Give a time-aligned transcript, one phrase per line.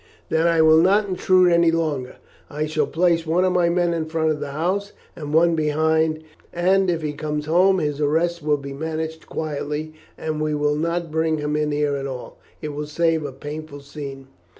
[0.29, 2.15] "Then I will not intrude any longer.
[2.49, 6.23] I shall place one of my men in front of the house and one behind,
[6.51, 11.11] and if he comes home his arrest will be managed quietly, and we will not
[11.11, 12.39] bring him in here at all.
[12.63, 14.25] It will save a painful scene."